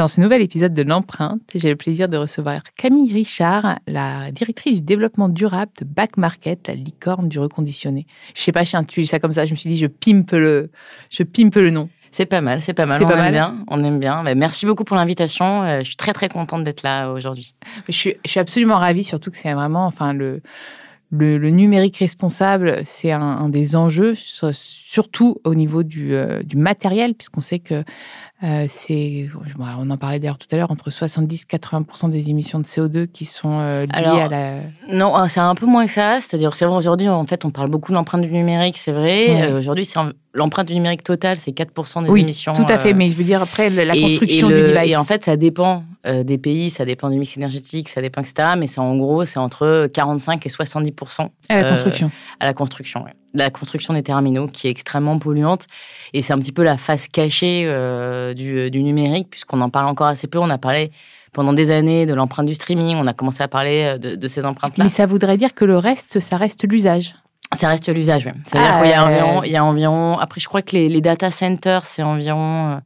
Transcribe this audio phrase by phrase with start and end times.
[0.00, 4.76] Dans ce nouvel épisode de l'empreinte, j'ai le plaisir de recevoir Camille Richard, la directrice
[4.76, 8.06] du développement durable de Back Market, la licorne du reconditionné.
[8.34, 9.44] Je sais pas, je suis ça comme ça.
[9.44, 10.70] Je me suis dit, je pimpe le,
[11.10, 11.90] je pimpe le nom.
[12.12, 13.02] C'est pas mal, c'est pas mal.
[13.02, 13.32] On pas aime mal.
[13.32, 14.22] bien, on aime bien.
[14.22, 15.64] Mais merci beaucoup pour l'invitation.
[15.64, 17.54] Euh, je suis très très contente d'être là aujourd'hui.
[17.86, 20.40] Je suis, je suis absolument ravie, surtout que c'est vraiment, enfin le,
[21.10, 24.14] le, numérique responsable, c'est un, des enjeux,
[24.90, 27.84] surtout au niveau du, euh, du matériel, puisqu'on sait que
[28.42, 32.64] euh, c'est, on en parlait d'ailleurs tout à l'heure, entre 70 80 des émissions de
[32.64, 34.54] CO2 qui sont euh, liées à la.
[34.92, 36.18] Non, ah, c'est un peu moins que ça.
[36.20, 39.52] C'est-à-dire, c'est vrai aujourd'hui, en fait, on parle beaucoup de l'empreinte du numérique, c'est vrai.
[39.52, 40.00] Aujourd'hui, c'est
[40.34, 42.52] l'empreinte du numérique totale, c'est 4 des oui, émissions.
[42.54, 44.90] Tout à fait, mais je veux dire après la construction du device.
[44.90, 48.54] Et en fait, ça dépend des pays, ça dépend du mix énergétique, ça dépend etc.
[48.58, 50.92] Mais c'est en gros, c'est entre 45 et 70
[51.48, 52.10] à la construction.
[52.40, 53.04] À la construction.
[53.04, 55.66] Oui la construction des terminaux qui est extrêmement polluante.
[56.12, 60.08] Et c'est un petit peu la face cachée euh, du, numérique, puisqu'on en parle encore
[60.08, 60.38] assez peu.
[60.38, 60.90] On a parlé
[61.32, 64.44] pendant des années de l'empreinte du streaming, on a commencé à parler euh, de, ces
[64.44, 64.84] empreintes-là.
[64.84, 67.14] Mais ça voudrait dire que le reste, ça reste l'usage
[67.52, 68.32] ça reste l'usage, oui.
[68.44, 70.16] C'est-à-dire qu'il y, a ah, environ, il y a environ.
[70.18, 72.76] Après, je crois que les, les data centers, c'est environ euh,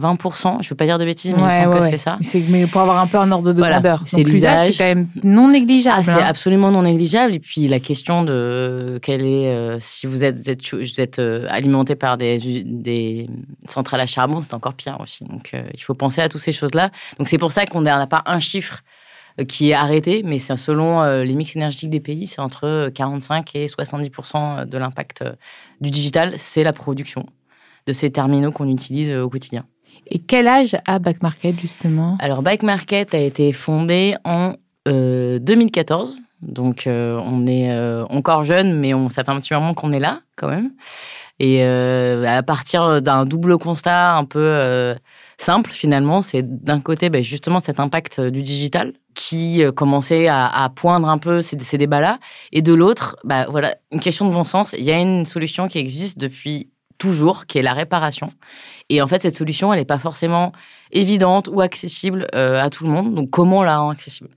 [0.00, 0.58] 20%.
[0.62, 2.18] Je veux pas dire de bêtises, mais il me semble que c'est ça.
[2.48, 4.02] Mais pour avoir un peu un ordre de grandeur.
[4.06, 4.72] C'est l'usage.
[4.72, 5.96] C'est quand même non négligeable.
[6.00, 6.26] Ah, c'est hein.
[6.26, 7.34] absolument non négligeable.
[7.34, 10.36] Et puis la question de quelle est euh, si vous êtes,
[10.72, 13.28] vous êtes, euh, alimenté par des, des
[13.68, 15.24] centrales à charbon, c'est encore pire aussi.
[15.24, 16.90] Donc euh, il faut penser à toutes ces choses-là.
[17.18, 18.82] Donc c'est pour ça qu'on n'a pas un chiffre
[19.48, 23.66] qui est arrêté, mais c'est selon les mix énergétiques des pays, c'est entre 45 et
[23.66, 25.22] 70% de l'impact
[25.80, 27.24] du digital, c'est la production
[27.86, 29.64] de ces terminaux qu'on utilise au quotidien.
[30.06, 32.16] Et quel âge a Back Market justement?
[32.20, 34.54] Alors Back Market a été fondé en
[34.86, 36.16] 2014.
[36.16, 39.74] Euh, Donc euh, on est euh, encore jeune, mais on, ça fait un petit moment
[39.74, 40.70] qu'on est là quand même.
[41.40, 44.96] Et à partir d'un double constat un peu
[45.38, 51.08] simple finalement, c'est d'un côté bah, justement cet impact du digital qui commençait à, poindre
[51.08, 52.18] un peu ces, débats-là,
[52.50, 54.74] et de l'autre, bah, voilà, une question de bon sens.
[54.76, 58.28] Il y a une solution qui existe depuis toujours, qui est la réparation.
[58.88, 60.52] Et en fait, cette solution, elle n'est pas forcément
[60.92, 63.14] évidente ou accessible euh, à tout le monde.
[63.14, 64.30] Donc, comment la rendre accessible?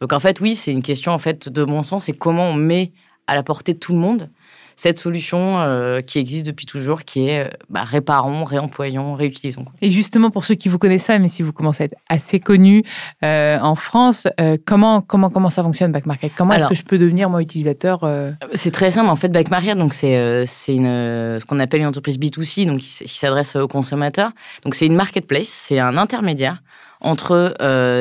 [0.00, 2.04] Donc, en fait, oui, c'est une question en fait de bon sens.
[2.04, 2.92] C'est comment on met
[3.26, 4.28] à la portée de tout le monde
[4.76, 9.64] cette solution euh, qui existe depuis toujours, qui est euh, bah, réparons, réemployons, réutilisons.
[9.80, 12.40] Et justement, pour ceux qui vous connaissent pas, mais si vous commencez à être assez
[12.40, 12.84] connu
[13.24, 14.28] euh, en France,
[14.66, 16.32] comment, comment, comment ça fonctionne Back Market?
[16.36, 18.06] Comment est-ce que je peux devenir, moi, utilisateur
[18.52, 19.08] C'est très simple.
[19.08, 23.56] En fait, Back Market, donc, c'est, ce qu'on appelle une entreprise B2C, donc, qui, s'adresse
[23.56, 24.32] aux consommateurs.
[24.64, 26.62] Donc, c'est une marketplace, c'est un intermédiaire
[27.00, 27.56] entre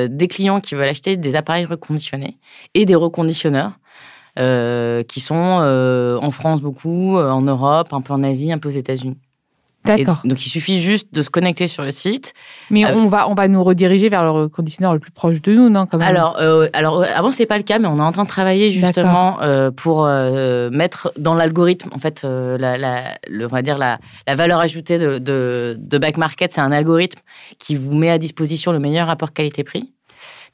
[0.08, 2.38] des clients qui veulent acheter des appareils reconditionnés
[2.74, 3.74] et des reconditionneurs
[4.38, 8.58] euh, qui sont euh, en France beaucoup, euh, en Europe, un peu en Asie, un
[8.58, 9.18] peu aux États-Unis.
[9.86, 10.22] D'accord.
[10.24, 12.34] Donc il suffit juste de se connecter sur le site.
[12.72, 15.70] Mais on va on va nous rediriger vers le conditionneur le plus proche de nous,
[15.70, 16.08] non quand même?
[16.08, 18.72] Alors euh, alors avant c'est pas le cas, mais on est en train de travailler
[18.72, 19.38] justement
[19.76, 20.08] pour
[20.72, 24.98] mettre dans l'algorithme en fait la, la le, on va dire la, la valeur ajoutée
[24.98, 27.20] de, de, de Back Market, c'est un algorithme
[27.60, 29.92] qui vous met à disposition le meilleur rapport qualité-prix.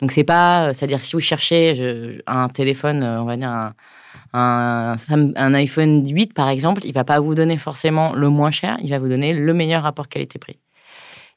[0.01, 3.73] Donc c'est pas, c'est-à-dire si vous cherchez un téléphone, euh, on va dire
[4.33, 4.95] un,
[5.35, 8.89] un, iPhone 8, par exemple, il va pas vous donner forcément le moins cher, il
[8.89, 10.57] va vous donner le meilleur rapport qualité-prix.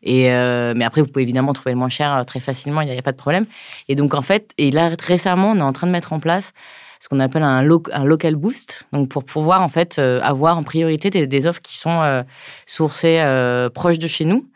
[0.04, 2.90] Et euh, mais après, vous pouvez évidemment trouver le moins cher euh, très facilement, il
[2.90, 3.46] n'y a, pas de problème.
[3.88, 6.52] Et donc, en fait, et là, récemment, on est en train de mettre en place
[7.00, 11.10] ce qu'on appelle un, local boost, donc pour pouvoir en fait euh, avoir en priorité
[11.10, 12.24] des, offres qui sont
[12.64, 13.22] sourcées
[13.74, 14.48] proches de chez nous.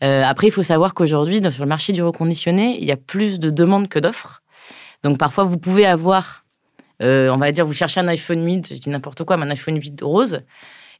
[0.00, 3.50] Après, il faut savoir qu'aujourd'hui, sur le marché du reconditionné, il y a plus de
[3.50, 4.42] demandes que d'offres.
[5.02, 6.44] Donc parfois, vous pouvez avoir,
[7.00, 9.76] on va dire, vous cherchez un iPhone 8, je dis n'importe quoi, mais un iPhone
[9.76, 10.42] 8 rose.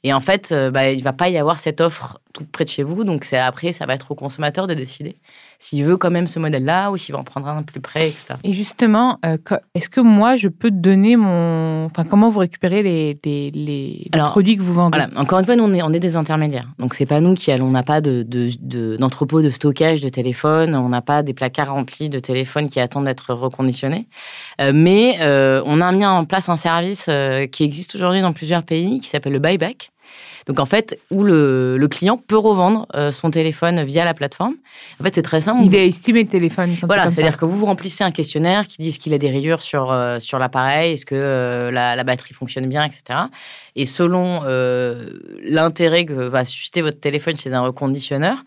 [0.05, 2.82] Et en fait, bah, il va pas y avoir cette offre tout près de chez
[2.82, 3.05] vous.
[3.05, 5.17] Donc c'est après, ça va être au consommateur de décider
[5.61, 8.35] s'il veut quand même ce modèle-là ou s'il va en prendre un plus près, etc.
[8.44, 9.37] Et justement, euh,
[9.75, 11.87] est-ce que moi, je peux te donner mon...
[11.87, 14.99] Enfin, comment vous récupérez les, les, les produits que vous vendez?
[14.99, 15.20] voilà.
[15.20, 16.69] Encore une fois, nous, on est, on est des intermédiaires.
[16.79, 20.08] Donc c'est pas nous qui allons, on n'a pas d'entrepôt de, de, de, stockage de
[20.08, 24.06] téléphones, on n'a pas des placards remplis de téléphones qui attendent d'être reconditionnés.
[24.61, 27.11] Euh, mais euh, on a mis en place un service
[27.50, 29.90] qui existe aujourd'hui dans plusieurs pays qui s'appelle le buyback
[30.49, 34.55] donc en fait, où le, client peut revendre euh, son téléphone via la plateforme.
[34.99, 35.62] En fait, c'est très simple.
[35.62, 36.75] Il va estimer le téléphone.
[36.82, 39.62] voilà, c'est-à-dire que vous vous remplissez un questionnaire qui dit est-ce qu'il a des rayures
[39.62, 43.19] sur, euh, sur l'appareil, est-ce que euh, la, batterie fonctionne bien, etc.
[43.76, 44.40] Et selon
[45.44, 48.38] l'intérêt que va susciter votre téléphone chez un reconditionneur,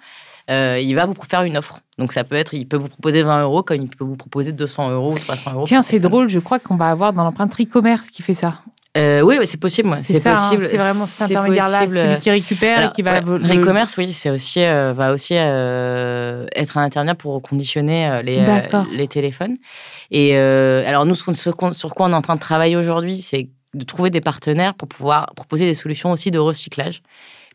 [0.49, 1.81] il va vous faire une offre.
[1.99, 4.51] Donc ça peut être, il peut vous proposer 20 euros comme il peut vous proposer
[4.51, 5.63] 200 euros ou 300 euros.
[5.67, 8.61] Tiens, c'est drôle, je crois qu'on va avoir dans l'empreinte e-commerce qui fait ça.
[8.97, 9.97] Euh, oui, c'est possible.
[10.01, 10.65] C'est hein, possible.
[10.65, 13.21] c'est vraiment cet intermédiaire-là, celui qui récupère et qui va.
[13.21, 18.43] Ouais, le oui, c'est aussi euh, va aussi euh, être un intermédiaire pour reconditionner les
[18.91, 19.57] les téléphones.
[20.11, 24.09] Et alors nous, sur quoi on est en train de travailler aujourd'hui, c'est de trouver
[24.09, 27.01] des partenaires pour pouvoir proposer des solutions aussi de recyclage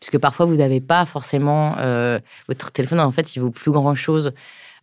[0.00, 1.76] puisque parfois vous n'avez pas forcément
[2.48, 4.32] votre téléphone en fait il vaut plus grand chose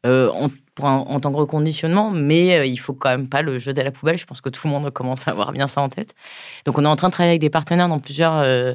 [0.05, 3.81] en pour en tant que reconditionnement, mais euh, il faut quand même pas le jeter
[3.81, 4.17] à la poubelle.
[4.17, 6.15] Je pense que tout le monde commence à avoir bien ça en tête.
[6.65, 8.73] Donc, on est en train de travailler avec des partenaires dans plusieurs euh,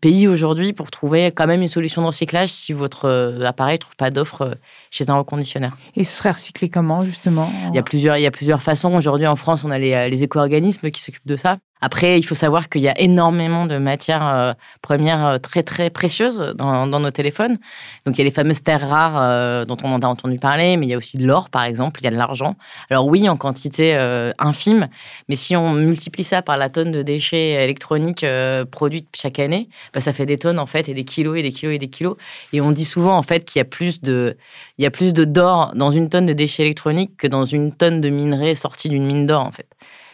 [0.00, 3.78] pays aujourd'hui pour trouver quand même une solution de recyclage si votre euh, appareil ne
[3.78, 4.58] trouve pas d'offre
[4.90, 5.76] chez un reconditionneur.
[5.96, 7.50] Et ce serait recyclé comment, justement?
[7.70, 8.94] Il y, a plusieurs, il y a plusieurs façons.
[8.94, 11.58] Aujourd'hui, en France, on a les, les éco-organismes qui s'occupent de ça.
[11.80, 14.52] Après, il faut savoir qu'il y a énormément de matières euh,
[14.82, 17.56] premières euh, très très précieuses dans, nos téléphones.
[18.04, 20.86] Donc il y a les fameuses terres rares euh, dont on a entendu parler, mais
[20.86, 22.56] il y a aussi de l'or par exemple, il y a de l'argent.
[22.90, 23.96] Alors oui, en quantité
[24.38, 24.88] infime,
[25.28, 28.24] mais si on multiplie ça par la tonne de déchets électroniques
[28.70, 31.52] produits chaque année, bah, ça fait des tonnes en fait et des kilos et des
[31.52, 32.16] kilos et des kilos.
[32.52, 34.36] Et on dit souvent en fait qu'il y a plus de
[34.78, 38.00] il y a plus d'or dans une tonne de déchets électroniques que dans une tonne
[38.00, 39.66] de minerais sortis d'une mine d'or en fait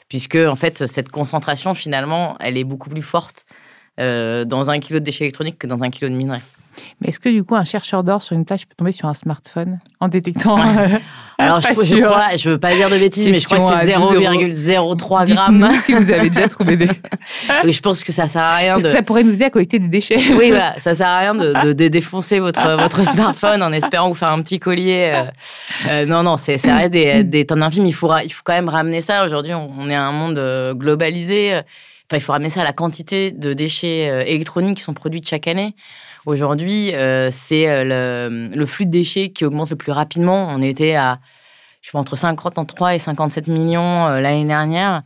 [0.08, 3.46] puisque en fait cette concentration finalement elle est beaucoup plus forte
[4.00, 6.42] euh, dans un kilo de déchets électroniques que dans un kilo de minerais.
[7.00, 9.15] Mais est-ce que du coup, un chercheur d'or sur une plage peut tomber sur un
[9.15, 10.59] smartphone en détectant
[11.38, 11.69] Alors, je,
[12.38, 15.69] je, veux pas dire de bêtises, mais je crois que c'est 0,03 grammes.
[15.81, 16.87] si vous avez déjà trouvé des.
[17.65, 18.87] je pense que ça sert à rien de.
[18.87, 20.21] Ça pourrait nous aider à collecter des déchets.
[20.38, 24.31] oui, voilà, ça sert à rien de, défoncer votre, votre smartphone en espérant vous faire
[24.31, 25.12] un petit collier.
[25.12, 25.25] Euh,
[25.88, 27.87] euh, non, non, c'est vrai des, des tonnes infimes.
[27.87, 29.25] Il faut, il faut quand même ramener ça.
[29.25, 31.61] Aujourd'hui, on, est un monde euh, globalisé.
[32.12, 35.74] Il faut ramener ça à la quantité de déchets électroniques qui sont produits chaque année.
[36.26, 40.48] Aujourd'hui, euh, c'est euh, le, flux de déchets qui augmente le plus rapidement.
[40.50, 41.18] On était à,
[41.82, 45.02] je pense, entre 53 et 57 millions euh, l'année dernière.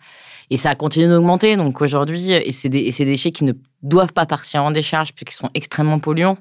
[0.50, 1.56] Et ça a continué d'augmenter.
[1.56, 3.52] Donc aujourd'hui, et c'est des, déchets qui ne
[3.82, 6.38] doivent pas partir en décharge puisqu'ils sont extrêmement polluants.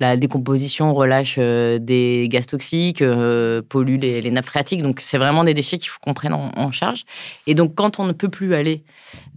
[0.00, 3.02] La décomposition relâche des gaz toxiques,
[3.68, 4.82] pollue les, nappes phréatiques.
[4.82, 7.04] Donc c'est vraiment des déchets qu'il faut qu'on prenne en, charge.
[7.46, 8.82] Et donc quand on ne peut plus aller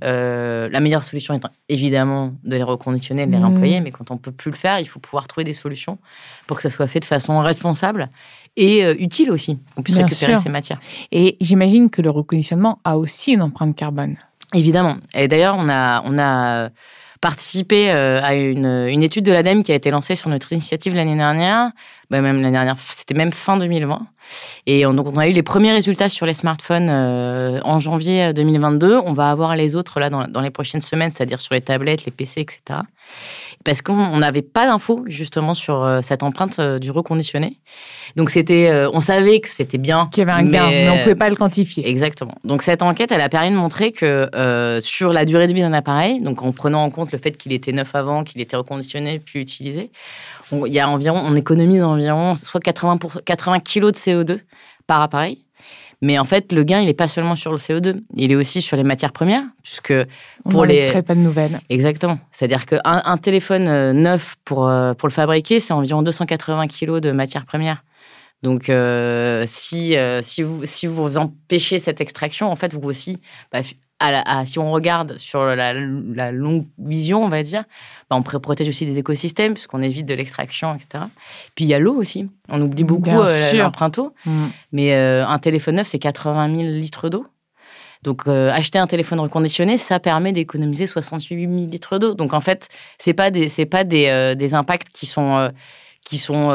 [0.04, 3.44] euh, la meilleure solution est évidemment de les reconditionner, de les mmh.
[3.44, 5.98] réemployer, mais quand on ne peut plus le faire, il faut pouvoir trouver des solutions
[6.46, 8.10] pour que ça soit fait de façon responsable
[8.56, 10.80] et euh, utile aussi, qu'on puisse récupérer ces matières.
[11.12, 14.18] Et j'imagine que le reconditionnement a aussi une empreinte carbone.
[14.54, 14.98] Évidemment.
[15.14, 16.70] Et d'ailleurs, on a, on a
[17.22, 20.96] participé euh, à une, une, étude de l'ADEME qui a été lancée sur notre initiative
[20.96, 21.72] l'année dernière,
[22.10, 24.02] bah, même l'année dernière, c'était même fin 2020.
[24.66, 28.34] Et on, donc on a eu les premiers résultats sur les smartphones euh, en janvier
[28.34, 28.98] 2022.
[28.98, 32.06] On va avoir les autres là dans, dans les prochaines semaines, c'est-à-dire sur les tablettes,
[32.06, 32.82] les PC, etc
[33.68, 37.60] parce qu'on n'avait pas d'infos justement sur euh, cette empreinte euh, du reconditionné.
[38.16, 40.96] Donc c'était, euh, on savait que c'était bien, qu'il y avait un gain, mais, on
[40.96, 41.86] ne pouvait pas le quantifier.
[41.86, 42.36] Exactement.
[42.46, 44.30] Donc cette enquête, elle a permis de montrer que
[44.82, 47.52] sur la durée de vie d'un appareil, donc en prenant en compte le fait qu'il
[47.52, 49.92] était neuf avant, qu'il était reconditionné puis utilisé,
[50.54, 54.40] on, il y a environ, on économise environ soit 80 pour, 80 kg de CO2
[54.88, 55.44] par appareil.
[56.02, 58.62] Mais en fait, le gain, il n'est pas seulement sur le CO2, il est aussi
[58.62, 59.94] sur les matières premières, puisque
[60.44, 61.02] pour On les.
[61.02, 61.60] pas de nouvelles.
[61.70, 62.20] Exactement.
[62.32, 67.00] C'est-à-dire qu'un un téléphone euh, neuf pour, euh, pour le fabriquer, c'est environ 280 kg
[67.00, 67.84] de matières premières.
[68.44, 73.20] Donc, euh, si, si, vous, si vous empêchez cette extraction, en fait, vous aussi,
[73.52, 73.62] bah,
[74.46, 75.74] si on regarde sur la,
[76.32, 77.64] longue vision, on va dire,
[78.10, 81.06] bah, on protège aussi des écosystèmes puisqu'on évite de l'extraction, etc.
[81.56, 82.30] Puis il y a l'eau aussi.
[82.50, 84.14] On oublie beaucoup euh, l'empreinte eau.
[84.26, 84.48] Mm.
[84.72, 87.26] Mais euh, un téléphone neuf, c'est 80 000 litres d'eau.
[88.04, 92.14] Donc, euh, acheter un téléphone reconditionné, ça permet d'économiser 68 000 litres d'eau.
[92.14, 95.52] Donc, en fait, c'est pas des, c'est pas des, des, impacts qui sont,
[96.06, 96.52] qui sont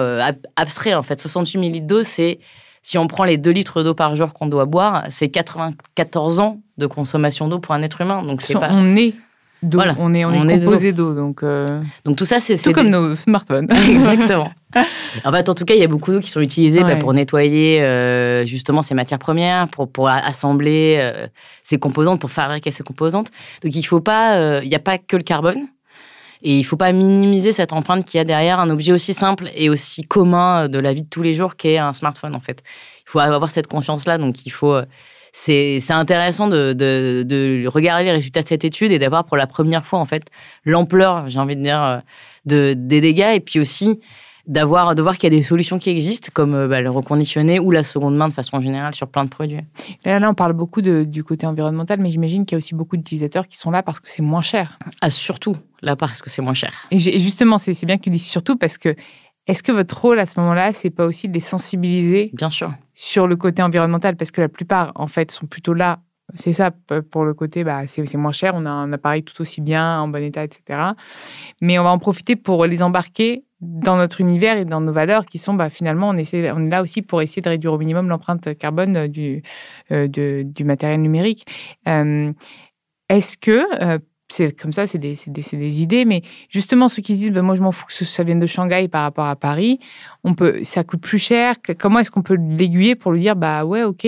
[0.55, 0.95] abstraits.
[0.95, 2.39] En fait, 68 000 litres d'eau, c'est
[2.83, 6.61] si on prend les 2 litres d'eau par jour qu'on doit boire, c'est 94 ans
[6.79, 8.23] de consommation d'eau pour un être humain.
[8.23, 8.71] Donc c'est pas...
[8.73, 9.15] On est
[9.63, 9.81] d'eau.
[9.99, 11.15] On est, on, est, composé d'eau.
[11.15, 11.67] Donc, euh,
[12.05, 12.57] donc tout ça, c'est.
[12.57, 13.69] Tout comme nos smartphones.
[13.89, 14.51] Exactement.
[15.25, 17.13] en fait, en tout cas, il y a beaucoup d'eau qui sont utilisées bah, pour
[17.13, 21.27] nettoyer euh, justement ces matières premières, pour, pour assembler euh,
[21.63, 23.31] ces composantes, pour fabriquer ces composantes.
[23.63, 25.67] Donc il faut pas, il n'y a pas que le carbone.
[26.43, 29.15] Et il ne faut pas minimiser cette empreinte qu'il y a derrière un objet aussi
[29.15, 32.41] simple et aussi commun de la vie de tous les jours qu'est un smartphone, en
[32.41, 32.63] fait.
[33.07, 34.19] Il faut avoir cette conscience-là.
[34.19, 34.81] Donc, il faut.
[35.35, 39.47] C'est intéressant de, de, de, regarder les résultats de cette étude et d'avoir pour la
[39.47, 40.25] première fois, en fait,
[40.67, 42.03] l'ampleur, j'ai envie de dire,
[42.45, 44.01] de, des dégâts et puis aussi
[44.47, 47.61] d'avoir de voir qu'il y a des solutions qui existent comme euh, bah, le reconditionné
[47.61, 49.61] ou la seconde main de façon générale sur plein de produits.
[50.05, 52.75] Là, là on parle beaucoup de, du côté environnemental, mais j'imagine qu'il y a aussi
[52.75, 54.79] beaucoup d'utilisateurs qui sont là parce que c'est moins cher.
[55.01, 56.73] Ah, surtout là parce que c'est moins cher.
[56.91, 58.95] Et justement, c'est bien que tu dises surtout parce que
[59.47, 62.73] est-ce que votre rôle à ce moment-là, c'est pas aussi de les sensibiliser Bien sûr.
[62.95, 64.17] sur le côté environnemental?
[64.17, 65.99] Parce que la plupart en fait sont plutôt là
[66.35, 66.71] c'est ça,
[67.11, 70.09] pour le côté, bah, c'est moins cher, on a un appareil tout aussi bien, en
[70.09, 70.81] bon état, etc.
[71.61, 75.25] Mais on va en profiter pour les embarquer dans notre univers et dans nos valeurs
[75.25, 78.57] qui sont bah, finalement, on, est là aussi pour essayer de réduire au minimum l'empreinte
[78.59, 79.43] carbone du,
[79.93, 81.47] euh, du matériel numérique.
[81.89, 82.33] Euh,
[83.09, 87.15] est-ce que, euh, c'est comme ça, c'est des, des, des, idées, mais justement, ceux qui
[87.15, 89.79] disent, bah, moi je m'en fous que ça vienne de Shanghai par rapport à Paris,
[90.25, 93.65] on peut, ça coûte plus cher, comment est-ce qu'on peut l'aiguiller pour lui dire, bah
[93.65, 94.07] ouais, ok,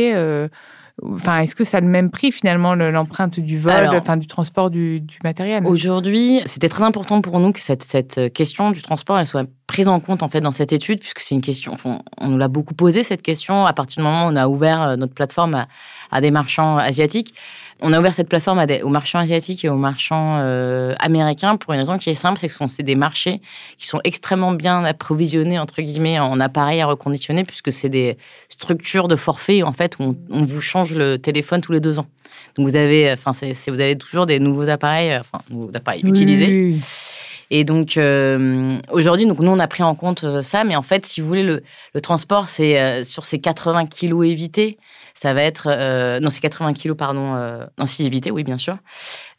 [1.02, 4.70] Enfin, est-ce que ça a le même prix finalement l'empreinte du vol, enfin du transport
[4.70, 5.66] du, matériel?
[5.66, 9.88] Aujourd'hui, c'était très important pour nous que cette, cette, question du transport elle soit prise
[9.88, 11.76] en compte en fait dans cette étude, puisque c'est une question.
[11.84, 14.82] on nous l'a beaucoup posé cette question à partir du moment où on a ouvert
[14.82, 15.66] euh, notre plateforme
[16.12, 17.34] à des marchands asiatiques.
[17.86, 21.80] On a ouvert cette plateforme aux marchands asiatiques et aux marchands euh, américains pour une
[21.80, 23.42] raison qui est simple, c'est que c'est des marchés
[23.76, 28.16] qui sont extrêmement bien approvisionnés entre guillemets en appareils à reconditionner puisque c'est des
[28.48, 32.06] structures de forfait en fait où on, vous change le téléphone tous les deux ans.
[32.56, 36.80] Donc vous avez, enfin vous avez toujours des nouveaux appareils, enfin nouveaux appareils utilisés.
[37.50, 40.82] Et donc euh, aujourd'hui, donc nous on a pris en compte euh, ça, mais en
[40.82, 41.62] fait, si vous voulez, le,
[41.92, 44.78] le transport, c'est sur ces 80 kilos évités,
[45.14, 45.68] ça va être.
[45.71, 47.37] Euh, non, c'est 80 kilos, pardon.
[47.37, 48.76] Euh, non, si éviter, oui, bien sûr.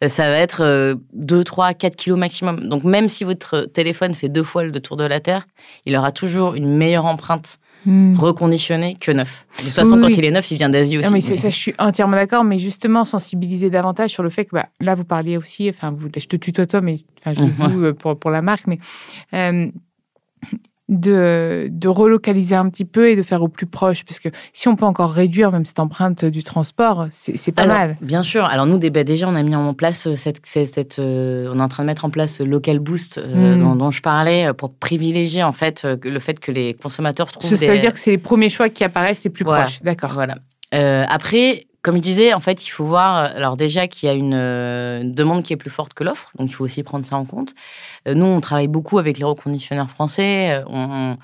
[0.04, 2.68] Euh, ça va être 2, 3, 4 kilos maximum.
[2.68, 5.46] Donc, même si votre téléphone fait deux fois le tour de la Terre,
[5.86, 8.16] il aura toujours une meilleure empreinte hmm.
[8.16, 9.46] reconditionnée que neuf.
[9.60, 11.08] De toute façon, quand il est neuf, il vient d'Asie aussi.
[11.08, 12.46] Non, mais, ça, je suis entièrement d'accord.
[12.46, 16.08] Mais justement, sensibiliser davantage sur le fait que bah, là, vous parliez aussi, enfin, vous,
[16.16, 18.80] je te tutoie toi, mais enfin, je dis vous pour, pour la marque, mais
[20.88, 24.68] de, de, relocaliser un petit peu et de faire au plus proche Parce que si
[24.68, 27.98] on peut encore réduire même cette empreinte du transport, c'est pas mal.
[28.02, 28.46] Bien sûr.
[28.46, 30.46] Alors nous, bah, déjà, on a mis en place euh, cette...
[30.46, 33.78] cette, euh, on est en train de mettre en place le local boost euh, hmm.
[33.78, 37.80] dont, je parlais pour privilégier en fait le fait que les consommateurs trouvent Ça veut
[37.80, 39.82] dire que c'est les premiers choix qui apparaissent les plus proches.
[39.82, 40.14] D'accord.
[40.14, 40.36] Voilà.
[40.72, 45.14] après, comme je disais, en fait, il faut voir, alors déjà qu'il y a une
[45.14, 47.54] demande qui est plus forte que l'offre, donc il faut aussi prendre ça en compte.
[48.08, 51.16] Euh, nous, on travaille beaucoup avec les reconditionneurs français, on,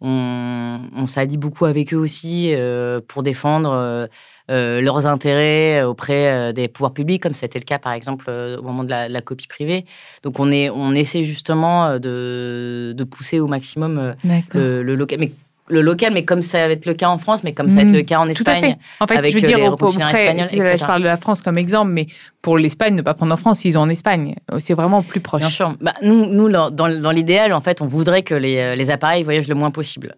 [0.00, 4.08] on, s'allie beaucoup avec eux aussi euh, pour défendre
[4.50, 8.82] euh, leurs intérêts auprès des pouvoirs publics, comme c'était le cas par exemple au moment
[8.82, 9.86] de la, copie privée.
[10.24, 15.20] Donc on, est, on essaie justement de, de pousser au maximum le, le, local.
[15.20, 15.30] Mais
[15.68, 17.82] le local, mais comme ça va être le cas en France, mais comme ça va
[17.82, 18.44] être le cas en Espagne.
[18.44, 18.78] Tout à fait.
[19.00, 22.06] En fait, avec je veux dire, je parle de la France comme exemple, mais
[22.42, 24.34] pour l'Espagne, ne pas prendre en France, ils ont en Espagne.
[24.60, 25.40] C'est vraiment plus proche.
[25.40, 25.74] Bien sûr.
[25.80, 29.24] Bah, nous, nous, dans, dans l'idéal, en fait, on voudrait que les, euh, les appareils
[29.24, 30.14] voyagent le moins possible.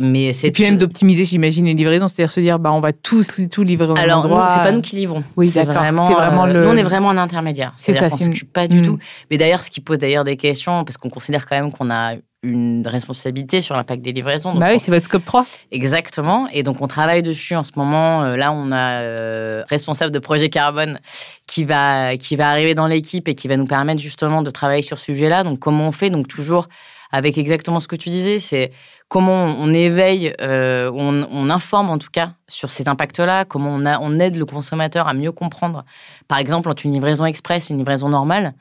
[0.00, 3.28] Mais et puis même d'optimiser, j'imagine, les livraisons, c'est-à-dire se dire, bah, on va tous
[3.50, 4.46] tout livrer au Alors, endroit.
[4.48, 5.24] c'est pas nous qui livrons.
[5.36, 6.64] Oui, c'est vraiment, vraiment euh, le...
[6.64, 7.72] Nous, on est vraiment un intermédiaire.
[7.76, 8.84] C'est ça, c'est pas du hmm.
[8.84, 8.98] tout.
[9.30, 12.14] Mais d'ailleurs, ce qui pose d'ailleurs des questions, parce qu'on considère quand même qu'on a
[12.42, 14.54] une responsabilité sur l'impact des livraisons.
[14.54, 15.44] bah oui, c'est votre scope 3.
[15.72, 16.48] Exactement.
[16.52, 18.22] Et donc, on travaille dessus en ce moment.
[18.22, 21.00] Euh, là, on a euh, responsable de projet carbone
[21.46, 24.82] qui va, qui va arriver dans l'équipe et qui va nous permettre justement de travailler
[24.82, 25.44] sur ce sujet-là.
[25.44, 26.08] Donc, comment on fait?
[26.08, 26.68] Donc, toujours
[27.12, 28.72] avec exactement ce que tu disais, c'est
[29.08, 33.98] comment on éveille, euh, on, informe en tout cas sur ces impacts-là, comment on, a,
[33.98, 35.84] on aide le consommateur à mieux comprendre.
[36.28, 38.54] Par exemple, entre une livraison express et une livraison normale,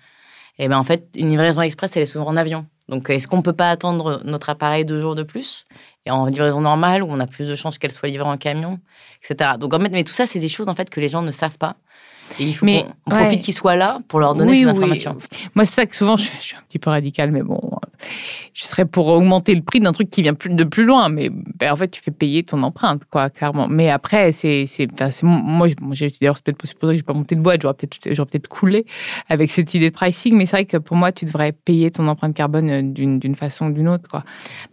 [0.57, 2.65] et eh ben en fait, une livraison express, elle est souvent en avion.
[2.89, 5.65] Donc, est-ce qu'on ne peut pas attendre notre appareil deux jours de plus
[6.05, 8.79] Et en livraison normale, où on a plus de chances qu'elle soit livrée en camion,
[9.23, 9.51] etc.
[9.59, 11.31] Donc, en fait, mais tout ça, c'est des choses en fait que les gens ne
[11.31, 11.75] savent pas.
[12.39, 15.17] Et il faut qu'on on profite qu'ils soient là pour leur donner ces informations.
[15.55, 17.59] Moi, c'est pour ça que souvent, je, suis un petit peu radical, mais bon,
[18.53, 21.09] je serais pour augmenter le prix d'un truc qui vient de plus loin.
[21.09, 23.67] Mais ben, en fait, tu fais payer ton empreinte, quoi, clairement.
[23.69, 24.87] Mais après, c'est, c'est,
[25.23, 27.61] moi, j'ai d'ailleurs, c'est peut-être pour ça que je n'ai pas monté de boîte.
[27.61, 28.85] J'aurais peut-être, j'aurais peut-être coulé
[29.29, 30.35] avec cette idée de pricing.
[30.35, 33.35] Mais c'est vrai que pour moi, tu devrais payer ton empreinte carbone euh, d'une, d'une
[33.35, 34.23] façon ou d'une autre, quoi.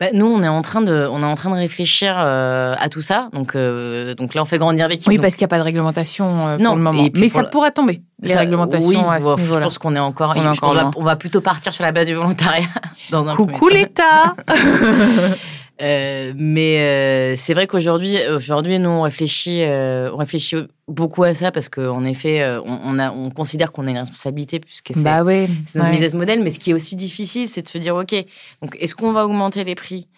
[0.01, 2.89] Ben, nous, on est en train de, on est en train de réfléchir euh, à
[2.89, 3.29] tout ça.
[3.33, 5.09] Donc, euh, donc là, on fait grandir l'équipe.
[5.09, 7.09] Oui, parce qu'il n'y a pas de réglementation non, pour le moment.
[7.15, 10.35] mais ça pourra tomber les réglementations oui, à ce Je pense qu'on est encore.
[10.37, 12.69] On, va, on, va, plutôt partir sur la base du volontariat.
[13.11, 14.35] Dans un Coucou l'État
[15.83, 20.57] euh, mais euh, c'est vrai qu'aujourd'hui, aujourd'hui, nous on réfléchit, euh, on réfléchit
[20.89, 24.93] beaucoup à ça parce qu'en effet, on, a, on considère qu'on a une responsabilité puisque
[24.95, 26.43] c'est bah notre business model.
[26.43, 28.15] Mais ce qui est aussi difficile, c'est de se dire, ok,
[28.63, 30.09] donc est-ce qu'on va augmenter les prix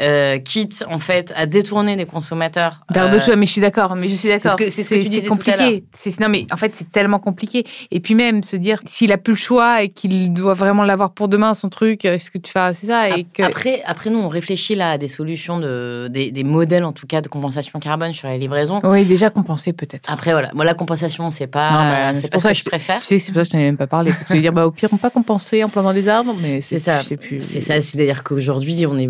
[0.00, 2.84] euh, quitte en fait à détourner des consommateurs.
[2.92, 3.96] Vers d'autres choses, mais je suis d'accord.
[3.96, 4.56] Mais je suis d'accord.
[4.58, 5.84] C'est ce que, tu disais compliqué.
[6.20, 7.64] Non, mais en fait, c'est tellement compliqué.
[7.90, 11.12] Et puis même se dire s'il a plus le choix et qu'il doit vraiment l'avoir
[11.12, 13.42] pour demain son truc, est-ce que tu fais c'est ça et que...
[13.42, 17.06] Après, après nous, on réfléchit là à des solutions de des, des, modèles en tout
[17.06, 18.80] cas de compensation carbone sur les livraisons.
[18.84, 20.10] Oui, déjà compensé peut-être.
[20.10, 23.00] Après voilà, moi la compensation c'est pas c'est pas ça que je préfère.
[23.00, 24.52] Tu sais, c'est pour ça que je t'en ai même pas parlé parce que dire
[24.52, 27.02] bah au pire on peut pas compenser en plantant des arbres, mais c'est ça.
[27.02, 29.06] C'est ça, c'est-à-dire qu'aujourd'hui on est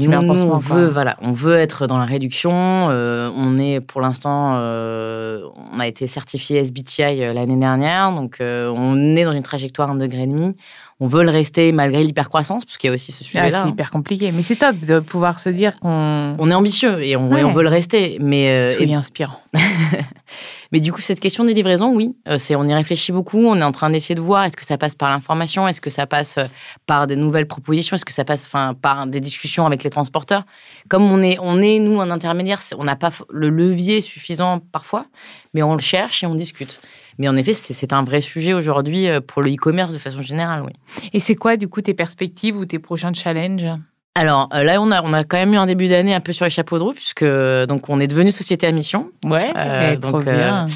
[0.93, 2.51] voilà, on veut être dans la réduction.
[2.53, 5.43] Euh, on est pour l'instant, euh,
[5.73, 9.97] on a été certifié SBTI euh, l'année dernière, donc on est dans une trajectoire un
[9.97, 10.57] degré et demi.
[10.99, 13.51] On veut le rester malgré l'hypercroissance, parce qu'il y a aussi ce sujet-là.
[13.51, 13.69] c'est hein.
[13.69, 16.35] hyper compliqué, mais c'est top de pouvoir se dire qu'on.
[16.39, 18.69] On est ambitieux et on, on veut le rester, mais.
[18.69, 19.41] Soyez inspirant.
[20.73, 23.39] Mais du coup, cette question des livraisons, oui, euh, c'est, on y réfléchit beaucoup.
[23.39, 25.91] On est en train d'essayer de voir est-ce que ça passe par l'information, est-ce que
[25.91, 26.45] ça passe euh,
[26.87, 30.45] par des nouvelles propositions, est-ce que ça passe enfin, par des discussions avec les transporteurs.
[30.89, 35.07] Comme on est, on est nous, un intermédiaire, on n'a pas le levier suffisant parfois,
[35.55, 36.81] mais on le cherche et on discute.
[37.19, 40.63] Mais en effet, c'est un vrai sujet aujourd'hui euh, pour le e-commerce de façon générale,
[40.63, 40.73] oui.
[41.13, 43.79] Et c'est quoi, du coup, tes perspectives ou tes prochains challenges?
[44.17, 46.33] Alors euh, là, on a, on a quand même eu un début d'année un peu
[46.33, 47.25] sur les chapeaux de roue, puisque
[47.69, 49.11] donc on est devenu société à mission.
[49.23, 50.67] Ouais, euh, donc, bien.
[50.67, 50.69] Euh,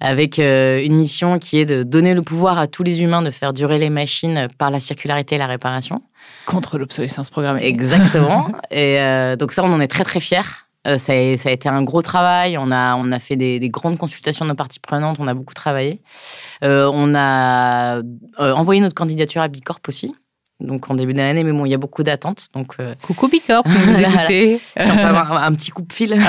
[0.00, 3.54] avec une mission qui est de donner le pouvoir à tous les humains de faire
[3.54, 6.02] durer les machines par la circularité et la réparation.
[6.44, 7.64] Contre l'obsolescence programmée.
[7.64, 8.48] Exactement.
[8.70, 8.98] et
[9.38, 10.42] donc ça, on en est très très fiers.
[10.84, 11.12] Ça a, ça,
[11.48, 12.58] a, été un gros travail.
[12.58, 15.16] On a, on a fait des, des, grandes consultations de nos parties prenantes.
[15.20, 16.02] On a beaucoup travaillé.
[16.60, 18.02] on a
[18.38, 20.14] envoyé notre candidature à Bicorp aussi
[20.60, 22.48] donc en début d'année, mais bon, il y a beaucoup d'attentes.
[22.54, 24.60] Donc, euh, Coucou Bicorp, si vous écoutez.
[24.76, 26.16] on peut avoir un, petit coup de fil.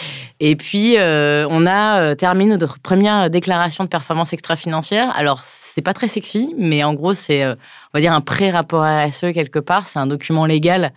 [0.40, 5.14] Et puis, euh, on a euh, terminé notre première déclaration de performance extra-financière.
[5.14, 7.56] Alors, c'est pas très sexy, mais en gros, c'est, on
[7.94, 9.86] va dire, un pré-rapport RSE quelque part.
[9.86, 10.92] C'est un document légal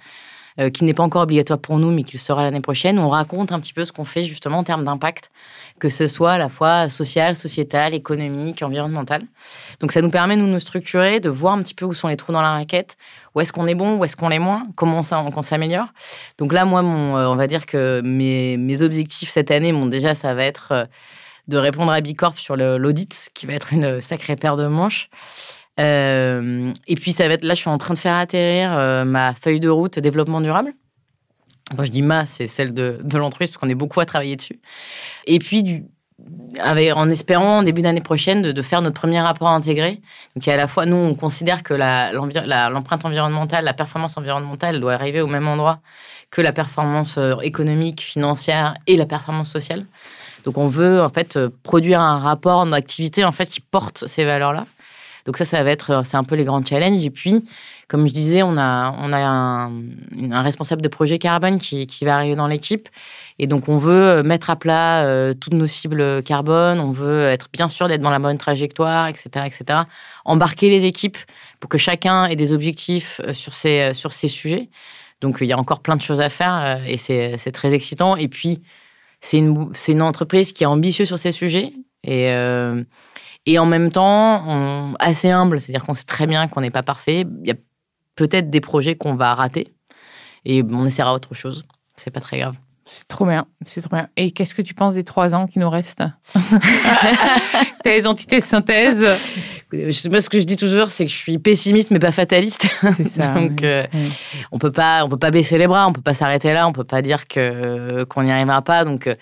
[0.74, 3.00] qui n'est pas encore obligatoire pour nous, mais qui le sera l'année prochaine.
[3.00, 5.32] On raconte un petit peu ce qu'on fait justement en termes d'impact
[5.80, 9.24] que ce soit à la fois social, sociétal, économique, environnemental.
[9.80, 12.18] Donc ça nous permet de nous structurer, de voir un petit peu où sont les
[12.18, 12.98] trous dans la raquette,
[13.36, 15.88] où est-ce qu'on est bon, où est-ce qu'on l'est moins, comment on, s'améliore.
[16.38, 20.46] Donc là, moi, euh, on va dire que mes, objectifs cette année, déjà, ça va
[20.46, 20.86] être euh,
[21.48, 25.10] de répondre à Bicorp sur l'audit, qui va être une sacrée paire de manches.
[25.80, 29.34] Euh, et puis, ça va être là, je suis en train de faire atterrir ma
[29.34, 30.74] feuille de route développement durable.
[31.76, 34.60] Quand je dis ma, c'est celle de, l'entreprise, parce qu'on est beaucoup à travailler dessus.
[35.26, 35.84] Et puis,
[36.62, 40.02] en espérant, début d'année prochaine, de, faire notre premier rapport intégré.
[40.36, 45.22] Donc, à la fois, nous, on considère que l'empreinte environnementale, la performance environnementale doit arriver
[45.22, 45.80] au même endroit
[46.32, 49.86] que la performance euh, économique, financière et la performance sociale.
[50.46, 54.26] Donc, on veut, en fait, euh, produire un rapport d'activité, en fait, qui porte ces
[54.26, 54.66] valeurs-là.
[55.26, 57.04] Donc, ça, ça va être, c'est un peu les grands challenges.
[57.06, 57.44] Et puis,
[57.88, 62.16] comme je disais, on a, on a un, responsable de projet carbone qui, qui va
[62.16, 62.90] arriver dans l'équipe.
[63.40, 66.80] Et donc, on veut mettre à plat euh, toutes nos cibles carbone.
[66.80, 69.80] On veut être bien sûr d'être dans la bonne trajectoire, etc., etc.
[70.26, 71.18] Embarquer les équipes
[71.60, 74.70] pour que chacun ait des objectifs euh, sur ces, euh, sur ces sujets.
[75.22, 78.18] Donc, il y a encore plein de choses à faire et c'est très excitant.
[78.18, 78.62] Et puis,
[79.22, 81.72] c'est une, une entreprise qui est ambitieuse sur ces sujets.
[82.04, 82.30] Et,
[83.46, 86.84] et en même temps, on, assez humble, c'est-à-dire qu'on sait très bien qu'on n'est pas
[86.84, 87.26] parfait.
[87.42, 87.56] Il y a
[88.16, 89.74] peut-être des projets qu'on va rater
[90.46, 91.66] et on essaiera autre chose.
[91.96, 92.56] C'est pas très grave.
[92.86, 94.10] C'est trop bien, c'est trop bien.
[94.18, 96.04] Et qu'est-ce que tu penses des trois ans qui nous restent
[97.84, 99.06] Tes entités de synthèse
[99.72, 102.12] Je sais pas ce que je dis toujours, c'est que je suis pessimiste mais pas
[102.12, 102.68] fataliste.
[102.98, 103.28] C'est ça.
[103.36, 103.86] Donc euh,
[104.52, 106.74] on peut pas, on peut pas baisser les bras, on peut pas s'arrêter là, on
[106.74, 108.84] peut pas dire que qu'on n'y arrivera pas.
[108.84, 109.16] Donc euh,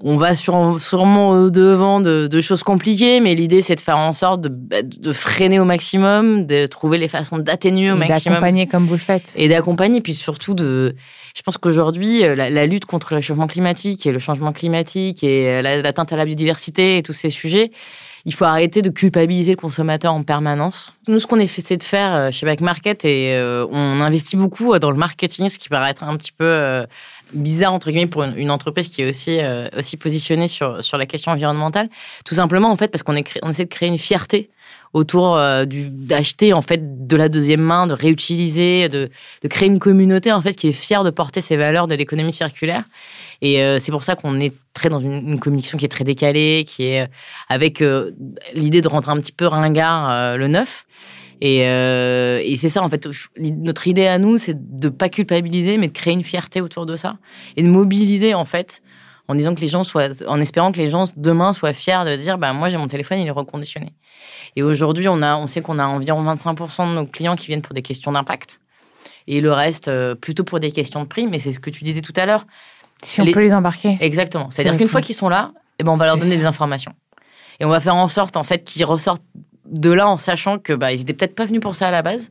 [0.00, 4.42] on va sûrement au devant de, choses compliquées, mais l'idée c'est de faire en sorte
[4.42, 8.34] bah, de, freiner au maximum, de trouver les façons d'atténuer au maximum.
[8.34, 9.34] D'accompagner comme vous le faites.
[9.36, 10.94] Et d'accompagner, puis surtout de.
[11.34, 15.48] Je pense qu'aujourd'hui, euh, la, lutte contre le changement climatique et le changement climatique et
[15.48, 17.70] euh, l'atteinte à la biodiversité et tous ces sujets,
[18.24, 20.94] il faut arrêter de culpabiliser le consommateur en permanence.
[21.08, 23.36] Nous, ce qu'on essaie de faire euh, chez Back Market, et
[23.70, 26.84] on investit beaucoup dans le marketing, ce qui paraît être un petit peu
[27.32, 29.38] bizarre entre guillemets pour une, entreprise qui est aussi
[29.76, 31.88] aussi positionnée sur sur la question environnementale.
[32.24, 34.50] Tout simplement en fait parce qu'on on essaie de créer une fierté
[34.94, 39.10] autour du d'acheter en fait de la deuxième main, de réutiliser, de,
[39.42, 42.32] de créer une communauté en fait qui est fière de porter ces valeurs de l'économie
[42.32, 42.84] circulaire.
[43.40, 46.64] Et euh, c'est pour ça qu'on est très dans une, communication qui est très décalée,
[46.66, 47.06] qui est euh,
[47.48, 48.12] avec euh,
[48.54, 50.86] l'idée de rentrer un petit peu ringard le neuf.
[51.40, 55.88] Et, et c'est ça, en fait, notre idée à nous, c'est de pas culpabiliser, mais
[55.88, 57.18] de créer une fierté autour de ça
[57.56, 58.82] et de mobiliser, en fait,
[59.28, 62.16] en disant que les gens soient, en espérant que les gens demain soient fiers de
[62.16, 63.92] dire, bah, moi j'ai mon téléphone, il est reconditionné.
[64.56, 67.62] Et aujourd'hui, on a, on sait qu'on a environ 25% de nos clients qui viennent
[67.62, 68.58] pour des questions d'impact,
[69.28, 71.26] et le reste plutôt pour des questions de prix.
[71.26, 72.46] Mais c'est ce que tu disais tout à l'heure.
[73.04, 73.96] Si on peut les embarquer.
[74.00, 74.48] Exactement.
[74.50, 76.94] C'est-à-dire qu'une fois qu'ils sont là, eh ben, on va leur donner des informations.
[77.60, 79.22] Et on va faire en sorte en fait qu'ils ressortent
[79.70, 82.02] de là en sachant que bah, ils étaient peut-être pas venus pour ça à la
[82.02, 82.30] base,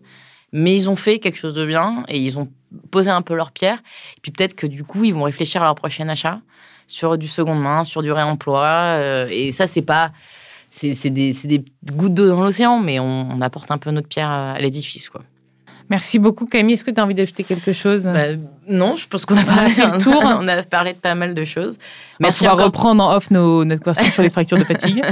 [0.52, 2.50] mais ils ont fait quelque chose de bien et ils ont
[2.92, 3.80] posé un peu leur pierre.
[4.18, 6.42] Et puis peut-être que du coup, ils vont réfléchir à leur prochain achat
[6.88, 8.66] sur du seconde main, sur du réemploi.
[8.66, 10.12] Euh, et ça, c'est pas.
[10.70, 14.30] C'est des, des, gouttes d'eau dans l'océan, mais on, on, apporte un peu notre pierre
[14.30, 15.10] à l'édifice.
[15.10, 15.22] quoi.
[15.90, 16.74] Merci beaucoup Camille.
[16.74, 18.04] Est-ce que tu as envie d'ajouter quelque chose?
[18.04, 18.36] Bah,
[18.68, 20.22] Non, je pense qu'on a parlé fait le tour.
[20.24, 21.78] on a parlé de pas mal de choses.
[22.20, 22.48] Merci.
[22.48, 25.04] On va reprendre en off nos, notre conversation sur les fractures de fatigue.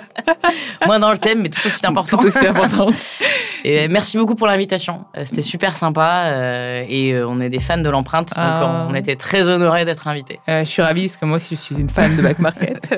[0.86, 2.16] Moins dans le thème, mais tout aussi important.
[2.16, 2.88] Tout aussi important.
[3.64, 5.04] et merci beaucoup pour l'invitation.
[5.16, 8.88] Euh, c'était super sympa euh, et euh, on est des fans de l'empreinte, donc ah.
[8.90, 10.40] on était très honorés d'être invités.
[10.48, 12.94] je suis ravie parce que moi aussi je suis une fan de Back Market.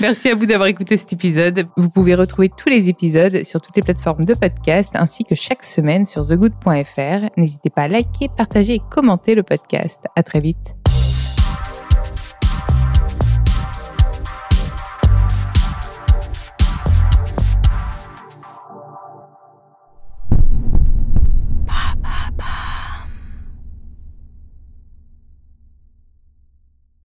[0.00, 1.66] merci à vous d'avoir écouté cet épisode.
[1.76, 5.64] Vous pouvez retrouver tous les épisodes sur toutes les plateformes de podcast ainsi que chaque
[6.06, 7.30] sur thegood.fr.
[7.36, 10.04] N'hésitez pas à liker, partager et commenter le podcast.
[10.16, 10.77] À très vite.